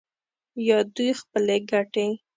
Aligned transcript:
یا 0.67 0.77
دوی 0.95 1.11
خپلې 1.21 1.57
ګټې 1.71 2.07